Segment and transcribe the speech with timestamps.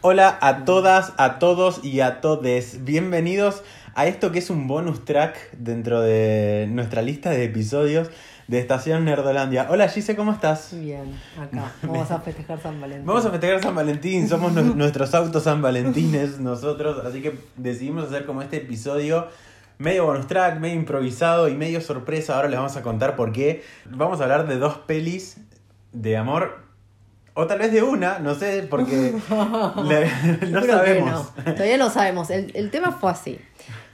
[0.00, 2.84] Hola a todas, a todos y a todes.
[2.84, 3.64] Bienvenidos
[3.94, 8.08] a esto que es un bonus track dentro de nuestra lista de episodios
[8.46, 9.66] de Estación Nerdolandia.
[9.70, 10.70] Hola Gise, ¿cómo estás?
[10.80, 11.72] Bien, acá.
[11.82, 13.06] Vamos a festejar San Valentín.
[13.06, 18.04] Vamos a festejar San Valentín, somos nu- nuestros autos San Valentines nosotros, así que decidimos
[18.04, 19.26] hacer como este episodio
[19.78, 22.36] medio bonus track, medio improvisado y medio sorpresa.
[22.36, 23.64] Ahora les vamos a contar por qué.
[23.90, 25.38] Vamos a hablar de dos pelis
[25.92, 26.67] de amor.
[27.40, 29.12] O tal vez de una, no sé, porque
[29.84, 31.32] le- no sabemos.
[31.36, 31.52] no.
[31.54, 32.30] Todavía no sabemos.
[32.30, 33.38] El, el tema fue así.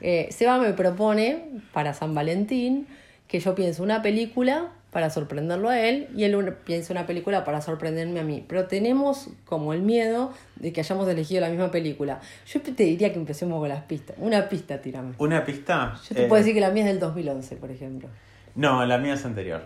[0.01, 1.45] Eh, Seba me propone
[1.75, 2.87] para San Valentín
[3.29, 7.61] que yo piense una película para sorprenderlo a él y él piense una película para
[7.61, 8.45] sorprenderme a mí.
[8.49, 12.21] Pero tenemos como el miedo de que hayamos elegido la misma película.
[12.47, 14.17] Yo te diría que empecemos con las pistas.
[14.21, 15.13] Una pista, tirame.
[15.19, 15.95] ¿Una pista?
[16.09, 18.09] Yo te Eh, puedo decir que la mía es del 2011, por ejemplo.
[18.55, 19.63] No, la mía es anterior.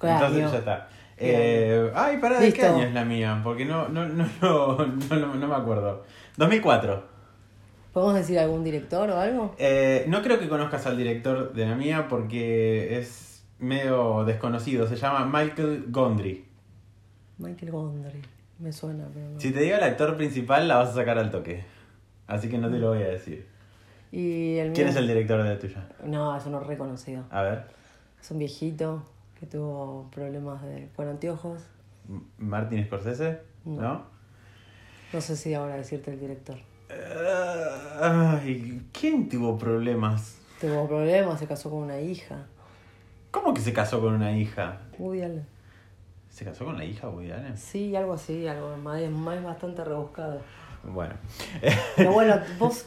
[0.00, 0.88] ¿Qué Entonces ya está.
[1.16, 2.74] ¿Qué Eh, ay, para ¿de qué Listo.
[2.76, 3.40] año es la mía?
[3.42, 6.04] Porque no, no, no, no, no, no- me acuerdo.
[6.36, 7.16] 2004.
[7.92, 9.54] ¿Podemos decir algún director o algo?
[9.58, 14.86] Eh, no creo que conozcas al director de la mía porque es medio desconocido.
[14.86, 16.44] Se llama Michael Gondry.
[17.38, 18.20] Michael Gondry.
[18.58, 19.40] Me suena, pero no.
[19.40, 21.64] Si te digo el actor principal, la vas a sacar al toque.
[22.26, 23.46] Así que no te lo voy a decir.
[24.12, 24.92] ¿Y el ¿Quién mío?
[24.92, 25.88] es el director de la tuya?
[26.04, 27.24] No, es uno reconocido.
[27.30, 27.64] A ver.
[28.20, 29.02] Es un viejito
[29.38, 31.62] que tuvo problemas de, con anteojos.
[32.38, 33.40] ¿Martin Scorsese?
[33.64, 33.80] No.
[33.80, 34.04] ¿No?
[35.12, 36.56] No sé si ahora decirte el director.
[36.88, 37.64] Eh,
[38.00, 40.38] ay, ¿quién tuvo problemas?
[40.60, 42.46] Tuvo problemas, se casó con una hija.
[43.30, 44.80] ¿Cómo que se casó con una hija?
[44.98, 45.46] Woody Allen.
[46.30, 47.56] ¿Se casó con la hija Woody Allen?
[47.56, 50.40] Sí, algo así, algo más, más bastante rebuscado.
[50.92, 51.14] Bueno.
[51.96, 52.86] Pero bueno, ¿vos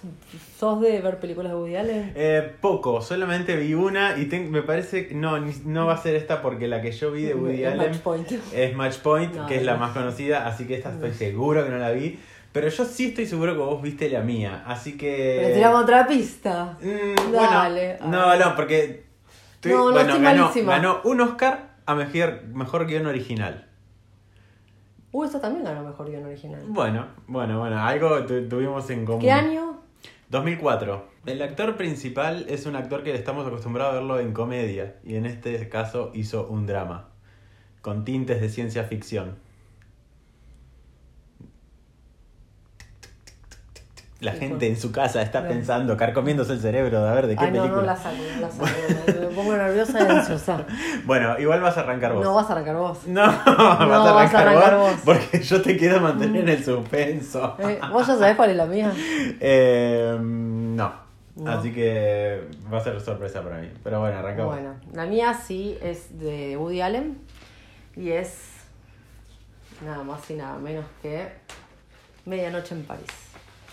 [0.58, 2.12] sos de ver películas de Woody Allen?
[2.16, 6.16] Eh, poco, solamente vi una y ten- me parece que no, no va a ser
[6.16, 8.32] esta porque la que yo vi de Woody Es Allen Match Point.
[8.54, 11.70] es Match Point, No, que es la más conocida, así que esta estoy seguro que
[11.72, 12.20] no la vi.
[12.52, 15.38] Pero yo sí estoy seguro que vos viste la mía, así que...
[15.44, 16.78] Pero tiramos otra pista.
[16.82, 19.04] Mm, Dale, bueno, no, no, porque...
[19.56, 20.72] estoy- No, no, bueno, estoy ganó, malísima.
[20.78, 23.68] ganó un Oscar a mejor, mejor guion original.
[25.12, 26.62] Uh, esta también ganó mejor guion original.
[26.68, 29.22] Bueno, bueno, bueno, algo tu- tuvimos en común.
[29.22, 29.80] ¿Qué año?
[30.30, 31.08] 2004.
[31.26, 35.26] El actor principal es un actor que estamos acostumbrados a verlo en comedia y en
[35.26, 37.10] este caso hizo un drama
[37.82, 39.38] con tintes de ciencia ficción.
[44.20, 47.46] La gente en su casa está pensando, carcomiéndose el cerebro de a ver de qué
[47.46, 47.82] Ay, no, película.
[47.82, 48.66] no la no la saco.
[49.08, 50.66] Me, me pongo nerviosa y ansiosa.
[51.06, 52.24] Bueno, igual vas a arrancar vos.
[52.24, 53.08] No vas a arrancar vos.
[53.08, 55.02] No, vas a vas a arrancar, vos, vos.
[55.06, 57.56] porque yo te quiero mantener en el suspenso.
[57.60, 58.92] Eh, ¿Vos ya sabés cuál es la mía?
[59.42, 61.10] Eh, no.
[61.36, 61.52] No.
[61.52, 63.70] Así que va a ser sorpresa para mí.
[63.84, 64.56] Pero bueno, arranca vos.
[64.56, 67.18] Bueno, la mía sí es de Woody Allen
[67.96, 68.50] y es
[69.86, 71.30] nada más y nada menos que
[72.26, 73.08] Medianoche en París.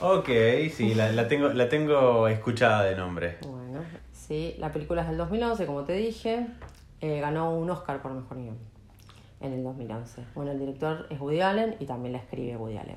[0.00, 0.28] Ok,
[0.74, 3.38] sí, la, la tengo, la tengo escuchada de nombre.
[3.40, 3.65] Bueno,
[4.26, 6.46] sí, la película es del 2011, como te dije,
[7.00, 8.56] eh, ganó un Oscar por mejor guion
[9.40, 10.24] en el 2011.
[10.34, 12.96] Bueno, el director es Woody Allen y también la escribe Woody Allen.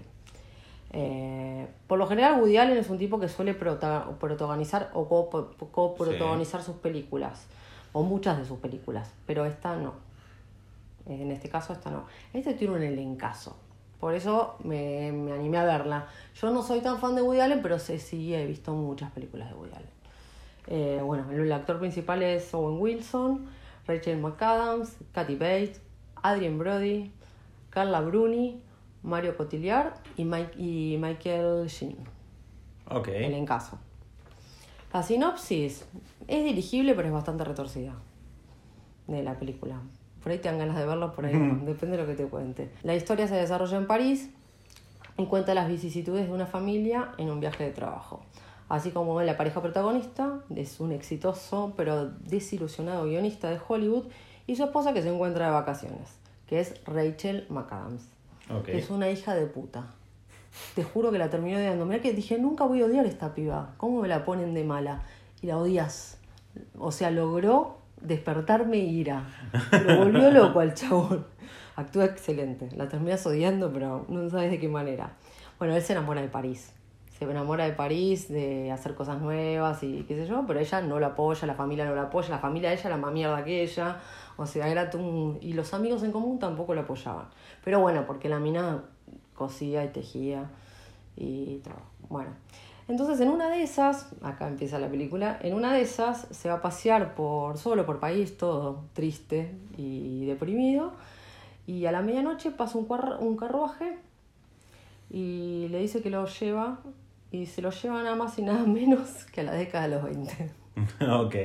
[0.91, 5.29] Eh, por lo general, Woody Allen es un tipo que suele prota- protagonizar o co-
[5.72, 7.46] coprotagonizar sus películas,
[7.91, 9.94] o muchas de sus películas, pero esta no.
[11.07, 12.06] En este caso, esta no.
[12.34, 13.56] Este tiene un elencazo.
[14.00, 16.07] Por eso me, me animé a verla.
[16.40, 19.50] Yo no soy tan fan de Woody Allen, pero sí, sí he visto muchas películas
[19.50, 19.90] de Woody Allen.
[20.72, 23.47] Eh, bueno, el, actor principal es Owen Wilson,
[23.88, 25.81] Rachel McAdams, Kathy Bates,
[26.22, 27.12] Adrien Brody,
[27.72, 28.62] Carla Bruni,
[29.02, 31.97] Mario Cotillard y, Mike, y Michael Sheen.
[32.88, 33.08] Ok.
[33.08, 33.79] El encaso.
[34.94, 35.85] La sinopsis
[36.28, 37.96] es dirigible, pero es bastante retorcida
[39.08, 39.81] de la película.
[40.22, 41.66] Por ahí te dan ganas de verlo, por ahí no.
[41.66, 42.69] Depende de lo que te cuente.
[42.84, 44.29] La historia se desarrolla en París
[45.18, 48.22] y cuenta las vicisitudes de una familia en un viaje de trabajo.
[48.69, 54.06] Así como la pareja protagonista es un exitoso pero desilusionado guionista de Hollywood
[54.46, 56.09] y su esposa que se encuentra de vacaciones,
[56.46, 58.03] que es Rachel McAdams.
[58.50, 58.66] Ok.
[58.66, 59.88] que Es una hija de puta.
[60.75, 61.85] Te juro que la terminé odiando.
[61.85, 63.73] Mira que dije, nunca voy a odiar a esta piba.
[63.78, 65.03] ¿Cómo me la ponen de mala?
[65.41, 66.17] Y la odias.
[66.78, 69.28] O sea, logró despertarme ira.
[69.85, 71.26] Lo volvió loco al chabón.
[71.76, 72.70] Actúa excelente.
[72.76, 75.14] La terminas odiando, pero no sabes de qué manera.
[75.58, 76.73] Bueno, él se enamora de París.
[77.20, 81.02] Se enamora de París, de hacer cosas nuevas y qué sé yo, pero ella no
[81.02, 83.62] la apoya, la familia no la apoya, la familia de ella era más mierda que
[83.62, 83.98] ella.
[84.38, 85.38] O sea, era un...
[85.42, 87.26] Y los amigos en común tampoco la apoyaban.
[87.64, 88.84] Pero bueno, porque la mina
[89.36, 90.50] cosía y tejía
[91.18, 91.82] y todo.
[92.08, 92.32] Bueno,
[92.88, 96.56] entonces en una de esas, acá empieza la película, en una de esas se va
[96.56, 100.94] a pasear por solo por país, todo triste y deprimido,
[101.68, 102.88] y a la medianoche pasa un,
[103.20, 104.00] un carruaje
[105.12, 106.80] y le dice que lo lleva
[107.31, 110.03] y se lo lleva nada más y nada menos que a la década de los
[110.03, 110.52] 20.
[111.09, 111.35] ok.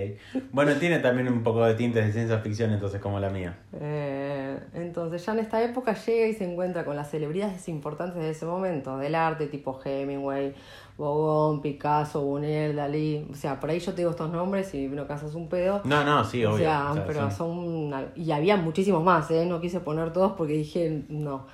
[0.52, 3.58] Bueno, tiene también un poco de tintes de ciencia ficción, entonces, como la mía.
[3.80, 8.30] Eh, entonces, ya en esta época llega y se encuentra con las celebridades importantes de
[8.30, 10.54] ese momento, del arte, tipo Hemingway,
[10.96, 13.26] Bogón, Picasso, Buñuel, Dalí.
[13.30, 15.80] O sea, por ahí yo te digo estos nombres y no casas un pedo.
[15.84, 16.54] No, no, sí, obvio.
[16.54, 17.36] O sea, O sea, pero sí.
[17.36, 17.92] son.
[18.14, 19.44] Y había muchísimos más, ¿eh?
[19.46, 21.46] No quise poner todos porque dije no.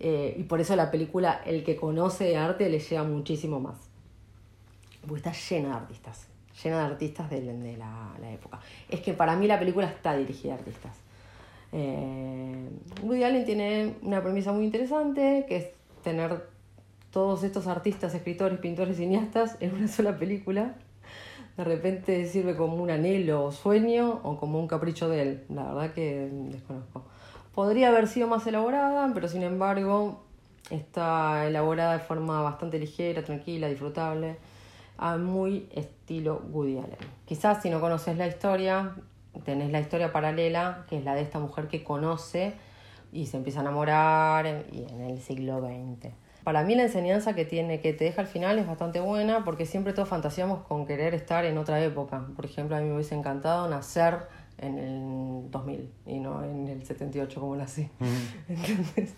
[0.00, 3.76] Eh, y por eso la película, el que conoce arte, le llega muchísimo más.
[5.02, 6.26] Porque está llena de artistas.
[6.64, 8.60] Llena de artistas de, la época.
[8.88, 10.96] Es que para mí la película está dirigida a artistas.
[11.72, 12.68] Eh,
[13.02, 15.66] Woody Allen tiene una premisa muy interesante, que es
[16.02, 16.48] tener
[17.10, 20.74] todos estos artistas, escritores, pintores, cineastas en una sola película.
[21.56, 25.44] De repente sirve como un anhelo o sueño o como un capricho de él.
[25.48, 27.04] La verdad que desconozco.
[27.54, 30.22] Podría haber sido más elaborada, pero sin embargo
[30.70, 34.36] está elaborada de forma bastante ligera, tranquila, disfrutable,
[34.98, 36.96] a muy estilo Woody Allen.
[37.24, 38.94] Quizás si no conoces la historia,
[39.44, 42.52] tenés la historia paralela, que es la de esta mujer que conoce
[43.12, 46.12] y se empieza a enamorar y en el siglo XX.
[46.44, 49.66] Para mí la enseñanza que tiene, que te deja al final es bastante buena porque
[49.66, 52.26] siempre todos fantaseamos con querer estar en otra época.
[52.34, 54.26] Por ejemplo, a mí me hubiese encantado nacer
[54.60, 57.88] en el 2000 y no en el 78 como nací.
[58.48, 59.14] ¿Entendés?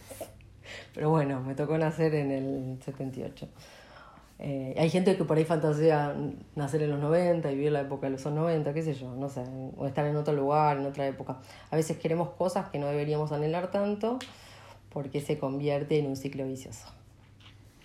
[0.95, 3.49] Pero bueno, me tocó nacer en el 78.
[4.39, 6.17] Eh, hay gente que por ahí fantasea
[6.57, 9.29] nacer en los 90 y vivir la época de los 90, qué sé yo, no
[9.29, 9.45] sé,
[9.77, 11.39] o estar en otro lugar, en otra época.
[11.71, 14.19] A veces queremos cosas que no deberíamos anhelar tanto
[14.93, 16.89] porque se convierte en un ciclo vicioso.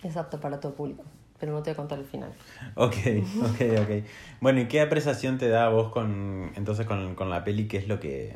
[0.02, 1.04] Es apto para todo público,
[1.38, 2.30] pero no te voy a contar el final.
[2.74, 2.94] Ok,
[3.42, 4.04] ok, ok.
[4.40, 7.68] Bueno, ¿y qué apreciación te da a vos con entonces con, con la peli?
[7.68, 8.34] ¿Qué es lo que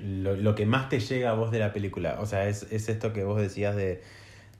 [0.00, 2.18] lo, lo que más te llega a vos de la película?
[2.20, 4.02] O sea, ¿es, es esto que vos decías de,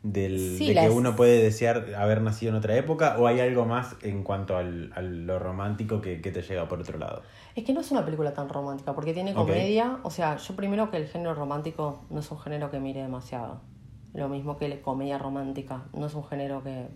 [0.02, 3.16] del, Sí, de que uno puede desear haber nacido en otra época?
[3.18, 6.80] ¿O hay algo más en cuanto al, a lo romántico que, que te llega por
[6.80, 7.22] otro lado?
[7.54, 9.98] Es que no es una película tan romántica, porque tiene comedia.
[10.02, 13.60] O sea, yo primero que el género romántico no es un género que mire demasiado.
[14.14, 15.84] Lo mismo que la comedia romántica.
[15.92, 16.86] No es un género que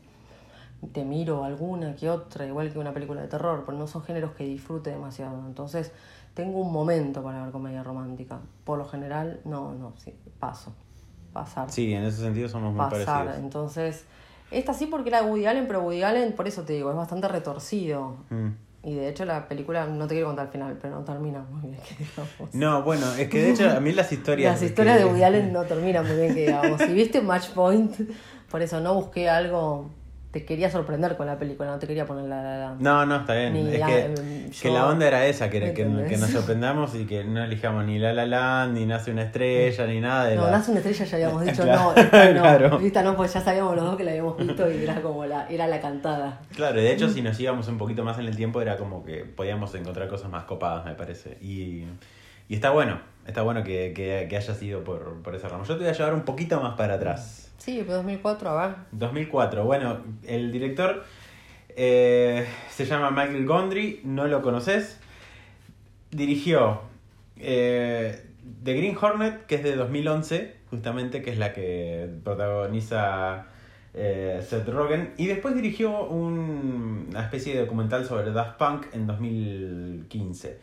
[0.92, 4.32] te miro alguna que otra, igual que una película de terror, pero no son géneros
[4.32, 5.38] que disfrute demasiado.
[5.46, 5.92] Entonces,
[6.34, 8.38] tengo un momento para ver comedia romántica.
[8.64, 10.72] Por lo general, no, no, sí, paso.
[11.32, 11.70] Pasar.
[11.70, 13.06] Sí, en ese sentido somos muy pasar.
[13.26, 13.38] parecidos.
[13.44, 14.04] Entonces,
[14.50, 16.96] esta sí porque era de Woody Allen, pero Woody Allen, por eso te digo, es
[16.96, 18.16] bastante retorcido.
[18.30, 18.48] Mm.
[18.84, 21.70] Y de hecho la película, no te quiero contar el final, pero no termina muy
[21.70, 22.54] bien, que digamos.
[22.54, 24.52] No, bueno, es que de hecho a mí las historias...
[24.52, 26.80] Las historias que- de Woody Allen no terminan muy bien, que digamos.
[26.82, 27.94] Si viste Match Point,
[28.50, 29.88] por eso no busqué algo,
[30.32, 32.42] te quería sorprender con la película, no te quería poner la...
[32.42, 32.74] la, la.
[32.78, 33.52] No, no, está bien.
[33.52, 36.08] Ni es la- que, em, que la onda era esa, que, que, ¿Entendés?
[36.08, 39.86] que nos sorprendamos y que no elijamos ni La La Land, ni Nace una estrella,
[39.86, 42.80] ni nada de No, Nace una estrella ya habíamos dicho, Claro, no, esta no, claro.
[42.80, 45.46] esta no, pues ya sabíamos los dos que la habíamos visto y era como la,
[45.48, 46.40] era la cantada.
[46.56, 49.04] Claro, y de hecho si nos íbamos un poquito más en el tiempo era como
[49.04, 51.36] que podíamos encontrar cosas más copadas, me parece.
[51.42, 51.84] Y,
[52.48, 55.64] y está bueno, está bueno que, que, que haya sido por, por esa rama.
[55.64, 57.51] Yo te voy a llevar un poquito más para atrás.
[57.64, 58.76] Sí, pero 2004, a ver.
[58.90, 59.64] 2004.
[59.64, 61.04] Bueno, el director
[61.68, 64.98] eh, se llama Michael Gondry, no lo conoces.
[66.10, 66.80] Dirigió
[67.36, 68.20] eh,
[68.64, 73.46] The Green Hornet, que es de 2011, justamente, que es la que protagoniza
[73.94, 75.12] eh, Seth Rogen.
[75.16, 80.58] Y después dirigió un- una especie de documental sobre Daft Punk en 2015.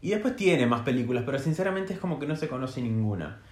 [0.00, 3.42] Y después tiene más películas, pero sinceramente es como que no se conoce ninguna.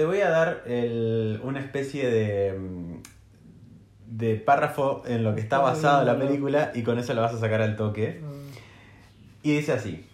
[0.00, 2.94] Te voy a dar el- una especie de, mm,
[4.06, 7.38] de párrafo en lo que está basada la película y con eso la vas a
[7.38, 8.22] sacar al toque.
[9.42, 10.06] Y dice así,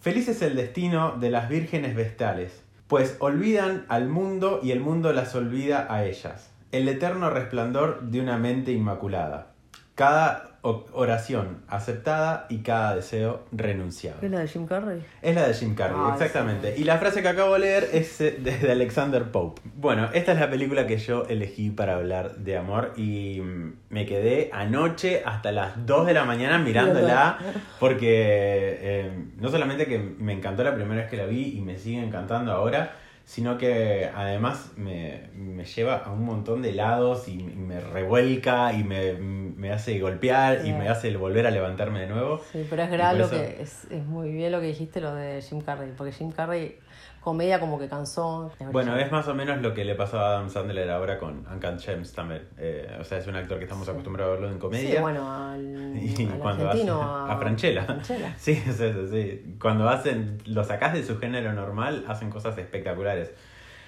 [0.00, 5.12] feliz es el destino de las vírgenes vestales, pues olvidan al mundo y el mundo
[5.12, 6.50] las olvida a ellas.
[6.72, 9.52] El eterno resplandor de una mente inmaculada.
[9.94, 14.18] Cada oración aceptada y cada deseo renunciado.
[14.22, 15.02] ¿Es la de Jim Carrey?
[15.22, 16.74] Es la de Jim Carrey, Ah, exactamente.
[16.76, 19.62] Y la frase que acabo de leer es eh, de de Alexander Pope.
[19.76, 24.04] Bueno, esta es la película que yo elegí para hablar de amor y mm, me
[24.04, 27.38] quedé anoche hasta las 2 de la mañana mirándola
[27.78, 31.78] porque eh, no solamente que me encantó la primera vez que la vi y me
[31.78, 32.92] sigue encantando ahora,
[33.28, 38.84] sino que además me, me lleva a un montón de lados y me revuelca y
[38.84, 40.72] me, me hace golpear y Sí.
[40.72, 42.38] me hace volver a levantarme de nuevo.
[42.50, 45.02] Sí, pero es Y por lo eso- que es, es muy bien lo que dijiste
[45.02, 46.78] lo de Jim Carrey, porque Jim Carrey
[47.20, 48.50] comedia como que cansó.
[48.72, 51.80] Bueno, es más o menos lo que le pasó a Adam Sandler ahora con Uncut
[51.80, 52.42] Gems también.
[52.56, 54.90] Eh, o sea, es un actor que estamos acostumbrados a verlo en comedia.
[54.96, 57.82] Sí, bueno, al, Y al cuando a Franchella.
[57.84, 58.34] Franchella.
[58.38, 59.56] Sí, sí, sí, sí.
[59.60, 63.32] Cuando hacen, lo sacás de su género normal, hacen cosas espectaculares.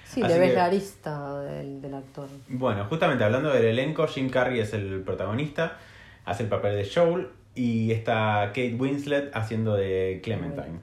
[0.03, 2.27] Sí, Así le ves que- la arista del, del actor.
[2.49, 5.77] Bueno, justamente hablando del elenco, Jim Carrey es el protagonista,
[6.25, 10.79] hace el papel de Joel y está Kate Winslet haciendo de Clementine.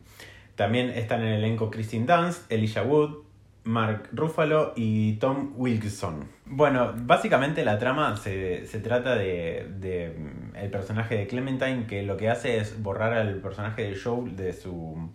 [0.59, 3.19] También están en el elenco Kristen Dunst, Elijah Wood,
[3.63, 6.29] Mark Ruffalo y Tom Wilkinson.
[6.47, 12.03] Bueno, básicamente la trama se, se trata de, de, mm, el personaje de Clementine que
[12.03, 15.11] lo que hace es borrar al personaje de Joel de su,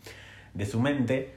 [0.53, 1.33] de su mente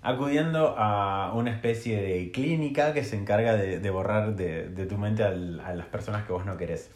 [0.00, 4.96] acudiendo a una especie de clínica que se encarga de, de borrar de, de tu
[4.96, 6.90] mente al- a las personas que vos no querés.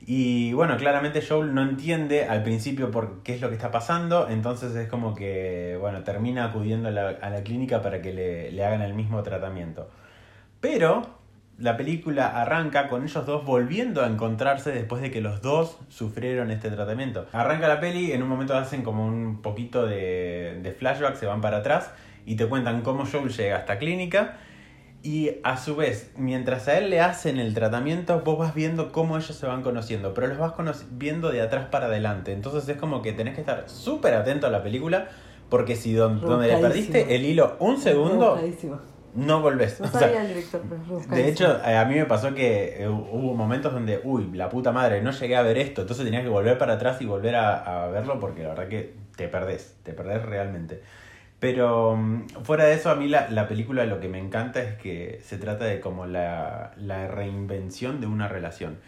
[0.00, 4.28] Y bueno, claramente Joel no entiende al principio por qué es lo que está pasando,
[4.28, 8.52] entonces es como que, bueno, termina acudiendo a la, a la clínica para que le,
[8.52, 9.88] le hagan el mismo tratamiento.
[10.60, 11.16] Pero
[11.58, 16.50] la película arranca con ellos dos volviendo a encontrarse después de que los dos sufrieron
[16.50, 17.26] este tratamiento.
[17.32, 21.40] Arranca la peli, en un momento hacen como un poquito de, de flashback, se van
[21.40, 21.90] para atrás
[22.26, 24.36] y te cuentan cómo Joel llega a esta clínica.
[25.06, 29.16] Y a su vez, mientras a él le hacen el tratamiento, vos vas viendo cómo
[29.16, 30.54] ellos se van conociendo, pero los vas
[30.90, 32.32] viendo de atrás para adelante.
[32.32, 35.08] Entonces es como que tenés que estar súper atento a la película,
[35.48, 38.42] porque si don- donde le perdiste el hilo un segundo,
[39.14, 39.80] no volvés.
[39.80, 42.82] No O sea, sabía el director, pero de hecho, eh, a mí me pasó que
[42.82, 46.22] eh, hubo momentos donde, uy, la puta madre, no llegué a ver esto, entonces tenías
[46.24, 49.76] que volver para atrás y volver a, a verlo porque la verdad que te perdés,
[49.84, 50.82] te perdés realmente.
[51.40, 54.74] Pero mm, fuera de eso, a mí la, la película lo que me encanta es
[54.78, 58.78] que se trata de como la, la reinvención de una relación.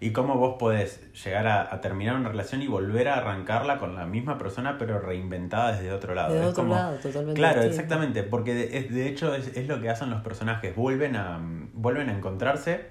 [0.00, 3.94] Y cómo vos podés llegar a, a terminar una relación y volver a arrancarla con
[3.94, 6.34] la misma persona, pero reinventada desde otro lado.
[6.34, 7.38] De Es otro como- lado, totalmente.
[7.38, 7.82] Claro, distinto.
[7.82, 11.38] exactamente, porque de, de hecho es, es lo que hacen los personajes, vuelven a,
[11.72, 12.86] vuelven a encontrarse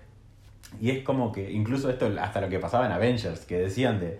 [0.79, 4.17] y es como que, incluso esto hasta lo que pasaba en Avengers, que decían de,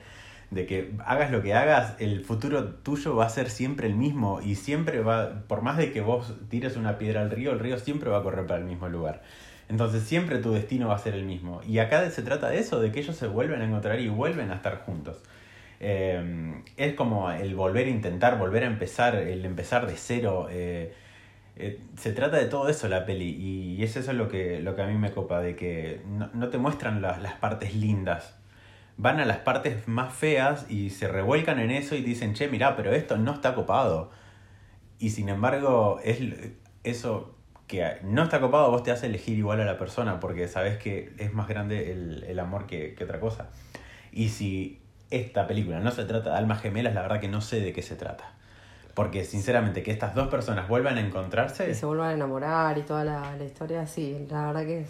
[0.52, 4.42] de que hagas lo que hagas, el futuro tuyo va a ser siempre el mismo
[4.42, 7.80] y siempre va, por más de que vos tires una piedra al río, el río
[7.80, 9.24] siempre va a correr para el mismo lugar.
[9.70, 11.62] Entonces siempre tu destino va a ser el mismo.
[11.66, 14.52] Y acá se trata de eso, de que ellos se vuelven a encontrar y vuelven
[14.52, 15.18] a estar juntos.
[15.80, 20.48] Eh, es como el volver a intentar, volver a empezar, el empezar de cero.
[20.52, 20.94] eh,
[21.58, 24.82] eh, se trata de todo eso la peli y es eso lo que, lo que
[24.82, 28.41] a mí me copa, de que no, no te muestran las, las partes lindas.
[29.02, 32.76] Van a las partes más feas y se revuelcan en eso y dicen, che, mirá,
[32.76, 34.12] pero esto no está copado.
[35.00, 36.20] Y sin embargo, es
[36.84, 40.78] eso que no está copado, vos te hace elegir igual a la persona porque sabes
[40.78, 43.50] que es más grande el, el amor que, que otra cosa.
[44.12, 47.60] Y si esta película no se trata de almas gemelas, la verdad que no sé
[47.60, 48.34] de qué se trata.
[48.94, 51.72] Porque sinceramente que estas dos personas vuelvan a encontrarse...
[51.72, 54.90] Y se vuelvan a enamorar y toda la, la historia, sí, la verdad que es.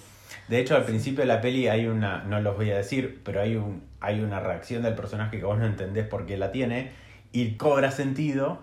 [0.49, 3.41] De hecho, al principio de la peli hay una, no los voy a decir, pero
[3.41, 6.91] hay, un, hay una reacción del personaje que vos no entendés por qué la tiene
[7.31, 8.59] y cobra sentido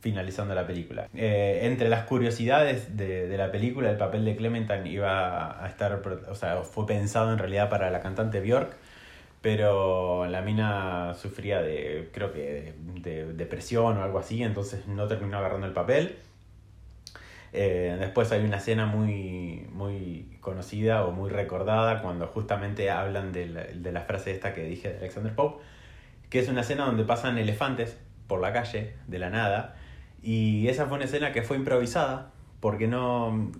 [0.00, 1.08] finalizando la película.
[1.14, 6.02] Eh, entre las curiosidades de, de la película, el papel de Clementine iba a estar,
[6.28, 8.76] o sea, fue pensado en realidad para la cantante Björk,
[9.42, 15.38] pero la mina sufría de, creo que, de depresión o algo así, entonces no terminó
[15.38, 16.16] agarrando el papel.
[17.52, 23.46] Eh, después hay una escena muy, muy conocida o muy recordada cuando justamente hablan de
[23.46, 25.62] la, de la frase esta que dije de Alexander Pope,
[26.28, 29.74] que es una escena donde pasan elefantes por la calle de la nada
[30.22, 32.30] y esa fue una escena que fue improvisada
[32.60, 33.50] porque no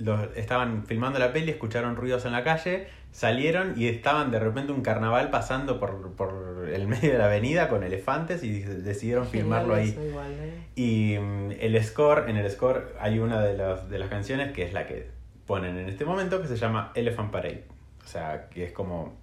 [0.00, 4.72] los, estaban filmando la peli, escucharon ruidos en la calle, salieron y estaban de repente
[4.72, 9.74] un carnaval pasando por, por el medio de la avenida con elefantes y decidieron filmarlo
[9.74, 9.88] ahí.
[9.88, 10.54] Igual, ¿eh?
[10.76, 14.64] Y mm, el score, en el score hay una de las, de las canciones que
[14.64, 15.08] es la que
[15.46, 17.64] ponen en este momento que se llama Elephant Parade.
[18.04, 19.18] O sea, que es como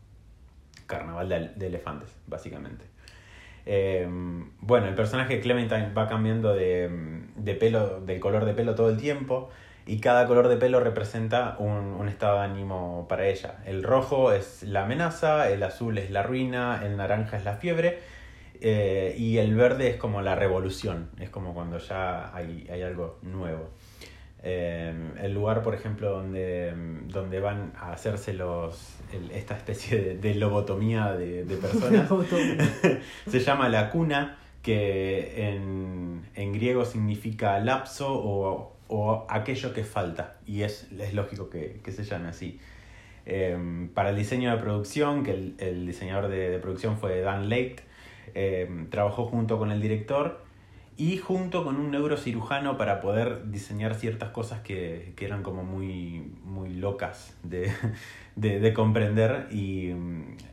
[0.86, 2.86] carnaval de, de elefantes, básicamente.
[3.70, 4.08] Eh,
[4.62, 6.90] bueno, el personaje de Clementine va cambiando de,
[7.36, 9.50] de pelo, del color de pelo todo el tiempo
[9.88, 13.56] y cada color de pelo representa un, un estado de ánimo para ella.
[13.66, 18.00] El rojo es la amenaza, el azul es la ruina, el naranja es la fiebre
[18.62, 23.18] eh, y el verde es como la revolución, es como cuando ya hay, hay algo
[23.22, 23.70] nuevo.
[24.44, 26.74] Eh, el lugar, por ejemplo, donde,
[27.08, 32.08] donde van a hacerse los, el- esta especie de, de lobotomía de, de personas
[33.28, 40.38] se llama la cuna, que en, en griego significa lapso o, o aquello que falta,
[40.46, 42.60] y es, es lógico que, que se llame así.
[43.26, 47.50] Eh, para el diseño de producción, que el, el diseñador de, de producción fue Dan
[47.50, 47.78] Lake,
[48.34, 50.46] eh, trabajó junto con el director
[50.96, 56.34] y junto con un neurocirujano para poder diseñar ciertas cosas que, que eran como muy,
[56.44, 57.72] muy locas de,
[58.36, 59.92] de, de comprender y,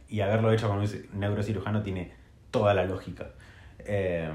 [0.09, 2.13] y haberlo hecho con un neurocirujano tiene
[2.51, 3.31] toda la lógica.
[3.79, 4.31] Eh,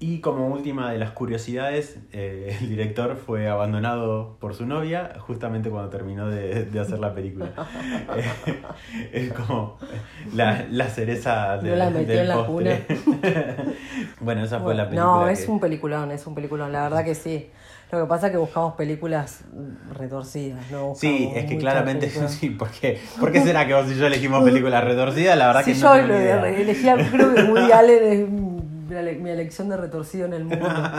[0.00, 5.70] Y como última de las curiosidades, eh, el director fue abandonado por su novia justamente
[5.70, 7.50] cuando terminó de, de hacer la película.
[8.16, 8.60] Eh,
[9.12, 9.76] es como
[10.34, 12.86] la, la cereza de, No la metió del en la postre.
[14.20, 15.10] bueno, esa fue la película.
[15.12, 17.50] No, es que- un peliculón, es un peliculón, la verdad que sí.
[17.90, 19.44] Lo que pasa es que buscamos películas
[19.94, 20.94] retorcidas, ¿no?
[20.94, 24.44] Sí, Buscamos es que claramente sí, porque ¿por qué será que vos y yo elegimos
[24.44, 25.36] películas retorcidas?
[25.38, 28.57] La verdad Si que yo no tengo lo elegí, a- Woody Allen
[28.96, 30.92] ele- mi elección de retorcido en el mundo.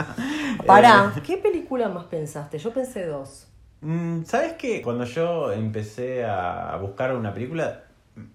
[0.66, 2.58] Pará, ¿qué película más pensaste?
[2.58, 3.46] Yo pensé dos.
[3.82, 4.82] Mm, ¿Sabes qué?
[4.82, 7.84] Cuando yo empecé a buscar una película,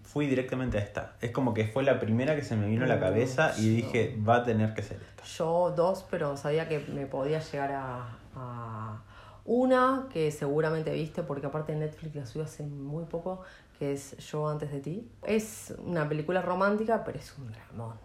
[0.04, 1.18] fui directamente a esta.
[1.22, 3.70] Es como que fue la primera que se me vino a la Mm, cabeza y
[3.70, 5.24] dije, va a tener que ser esta.
[5.38, 9.02] Yo dos, pero sabía que me podía llegar a, a
[9.46, 13.42] una que seguramente viste, porque aparte Netflix la subió hace muy poco,
[13.80, 15.10] que es Yo antes de ti.
[15.24, 17.96] Es una película romántica, pero es un dramón.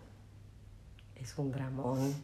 [1.20, 2.14] Es un dramón.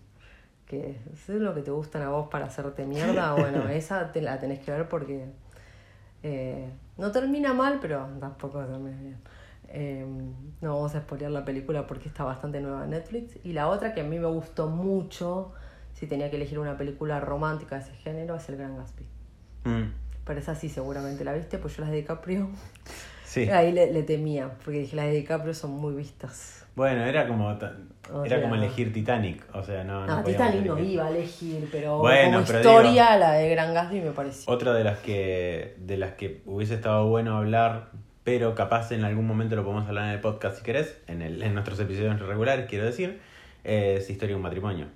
[0.66, 3.34] Que es lo que te gustan a vos para hacerte mierda.
[3.38, 5.26] Bueno, esa te la tenés que ver porque
[6.22, 9.18] eh, no termina mal, pero tampoco termina bien.
[9.68, 10.06] Eh,
[10.60, 13.38] no vamos a spoilear la película porque está bastante nueva en Netflix.
[13.44, 15.52] Y la otra que a mí me gustó mucho,
[15.94, 19.06] si tenía que elegir una película romántica de ese género, es El Gran Gatsby.
[19.64, 19.92] Mm,
[20.24, 22.48] Pero esa sí seguramente la viste, pues yo las de DiCaprio,
[23.24, 23.48] sí.
[23.50, 26.65] ahí le, le temía, porque dije las de DiCaprio son muy vistas.
[26.76, 27.54] Bueno, era como O
[28.24, 29.42] era sea- como elegir Titanic.
[29.54, 30.06] O sea, no.
[30.06, 33.48] No, no podíamos Titanic no iba a elegir, pero Bueno, como pero historia, la de
[33.50, 34.52] Gran Gatsby me pareció.
[34.52, 37.88] Otra de las que de las que hubiese estado bueno hablar,
[38.22, 41.42] pero capaz en algún momento lo podemos hablar en el podcast si querés, en, el,
[41.42, 43.20] en nuestros episodios regulares, quiero decir,
[43.64, 44.86] es Historia de un matrimonio.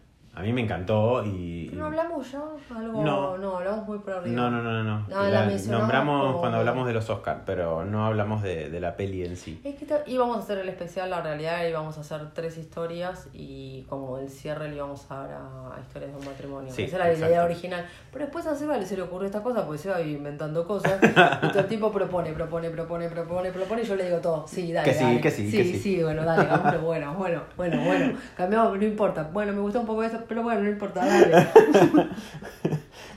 [0.40, 1.70] A mí me encantó y...
[1.72, 2.42] ¿No hablamos ya?
[2.76, 3.38] Algo, No.
[3.38, 4.34] no, hablamos muy por arriba.
[4.34, 5.06] No, no, no, no.
[5.08, 9.24] la nombramos como- cuando hablamos de los Oscars, pero no hablamos de, de la peli
[9.24, 9.60] en sí.
[9.64, 13.82] Es que íbamos a hacer el especial, la realidad íbamos a hacer tres historias y
[13.88, 16.72] como el cierre le íbamos a dar a, a historias de un matrimonio.
[16.72, 17.86] Sí, Esa era la idea original.
[18.12, 21.48] Pero después a Seba se le ocurrió esta cosa porque Seba vive inventando cosas y
[21.48, 24.46] todo el tiempo propone, propone, propone, propone, propone y yo le digo todo.
[24.46, 24.88] Sí, dale.
[24.88, 25.20] Que sí, dale.
[25.20, 25.78] que sí, sí, que sí.
[25.78, 28.18] sí, bueno, dale, vámonos, bueno, bueno, bueno, bueno.
[28.36, 29.28] Cambiamos, no importa.
[29.32, 31.02] Bueno, me gustó un poco eso, pero bueno, no importa.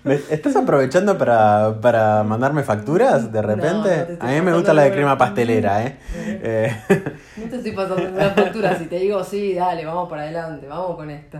[0.04, 4.18] ¿Me- ¿Estás aprovechando para, para mandarme facturas de repente?
[4.20, 5.98] no a mí me gusta la de crema pastelera, ¿eh?
[6.46, 6.76] Eh,
[7.38, 10.96] No te estoy pasando una factura si te digo sí, dale, vamos para adelante, vamos
[10.98, 11.40] con esto.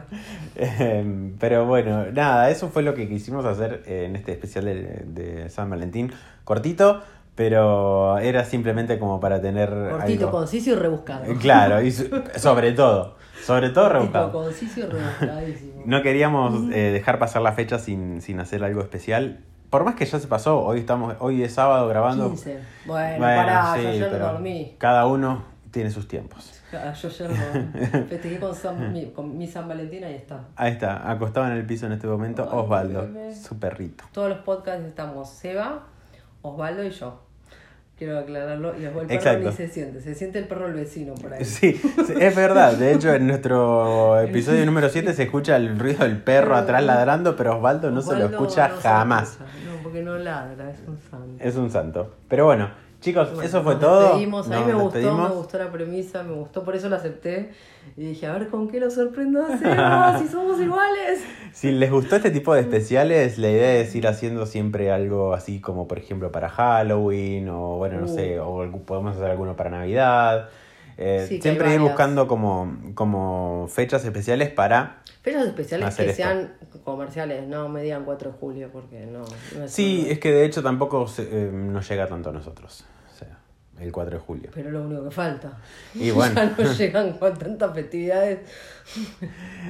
[0.56, 5.50] Em, Pero bueno, nada, eso fue lo que quisimos hacer en este especial de, de
[5.50, 6.14] San Valentín.
[6.46, 7.02] Cortito,
[7.36, 10.38] pero era simplemente como para tener Cortito, algo.
[10.38, 11.26] conciso y rebuscado.
[11.42, 11.92] Claro, y
[12.38, 14.50] sobre todo, sobre todo rebuscado.
[14.52, 15.74] y.
[15.86, 19.40] No queríamos eh, dejar pasar la fecha sin, sin hacer algo especial.
[19.70, 22.30] Por más que ya se pasó, hoy estamos, hoy es sábado grabando.
[22.30, 22.60] 15.
[22.86, 24.76] Bueno, Bueno, pará, sí, yo ayer dormí.
[24.78, 26.60] cada uno tiene sus tiempos.
[26.72, 28.06] Yo ayer no.
[28.10, 30.42] Festejé con, San- mi, con mi San Valentín, ahí está.
[30.56, 33.36] Ahí está, acostado en el piso en este momento, Osvaldo, bebé.
[33.36, 34.04] su perrito.
[34.12, 35.84] Todos los podcasts estamos Seba,
[36.44, 37.20] Osvaldo y yo.
[38.04, 38.74] Quiero aclararlo.
[38.78, 39.50] Y el perro Exacto.
[39.50, 40.02] ni se siente.
[40.02, 41.46] Se siente el perro del vecino por ahí.
[41.46, 41.80] Sí,
[42.20, 42.74] es verdad.
[42.74, 47.38] De hecho, en nuestro episodio número 7 se escucha el ruido del perro atrás ladrando,
[47.38, 49.32] pero Osvaldo no se lo escucha no se jamás.
[49.32, 49.46] escucha.
[49.66, 51.44] No, porque no ladra, es un santo.
[51.44, 52.14] Es un santo.
[52.28, 52.72] Pero bueno,
[53.04, 54.02] chicos, Bueno, eso fue todo.
[54.02, 54.50] despedimos.
[54.50, 55.30] A mí me gustó, despedimos.
[55.30, 57.52] me gustó la premisa, me gustó, por eso la acepté.
[57.98, 61.20] Y dije, a ver con qué lo sorprendo a si somos iguales.
[61.54, 65.62] Si les gustó este tipo de especiales, la idea es ir haciendo siempre algo así
[65.62, 68.16] como, por ejemplo, para Halloween, o bueno, no Uh.
[68.16, 70.50] sé, o podemos hacer alguno para Navidad.
[70.98, 76.16] Eh, Sí, siempre ir buscando como, como fechas especiales para Fechas especiales que esto.
[76.16, 79.20] sean comerciales, no me digan 4 de julio, porque no.
[79.58, 82.84] no es Sí, es que de hecho tampoco se- eh, nos llega tanto a nosotros.
[83.84, 84.50] El 4 de julio.
[84.54, 85.58] Pero lo único que falta.
[85.94, 86.34] Y bueno.
[86.36, 88.40] ya no llegan con tantas festividades.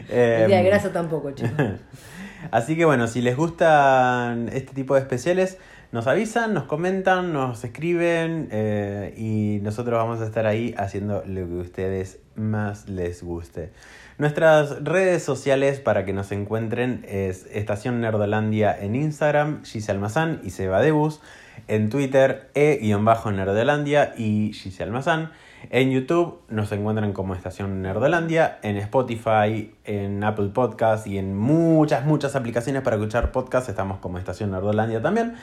[0.09, 1.51] Eh, El día de grasa tampoco, chicos.
[2.51, 5.59] Así que bueno, si les gustan este tipo de especiales,
[5.91, 11.47] nos avisan, nos comentan, nos escriben eh, y nosotros vamos a estar ahí haciendo lo
[11.47, 13.71] que a ustedes más les guste.
[14.17, 20.49] Nuestras redes sociales para que nos encuentren es Estación Nerdolandia en Instagram, Gise Almazán y
[20.49, 21.21] Seba Debus.
[21.67, 25.31] En Twitter, e-nerdolandia y Gise Almazán.
[25.69, 32.05] En YouTube nos encuentran como Estación Nerdolandia, en Spotify, en Apple Podcast y en muchas,
[32.05, 35.35] muchas aplicaciones para escuchar podcast estamos como Estación Nerdolandia también.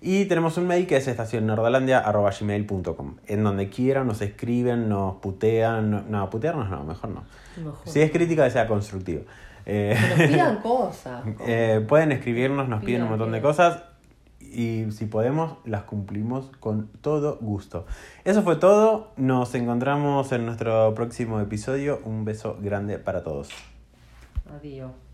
[0.00, 5.90] Y tenemos un mail que es estacionnerdolandia.gmail.com En donde quieran nos escriben, nos putean.
[5.90, 7.24] No, no, putearnos no, mejor no.
[7.56, 7.88] Mejor.
[7.88, 9.22] Si es crítica, que sea constructiva.
[9.66, 11.22] Eh, nos pidan cosas.
[11.46, 13.82] eh, pueden escribirnos, nos piden un Pidan, montón de cosas
[14.52, 17.86] y si podemos las cumplimos con todo gusto.
[18.24, 22.00] Eso fue todo, nos encontramos en nuestro próximo episodio.
[22.04, 23.50] Un beso grande para todos.
[24.56, 25.07] Adiós.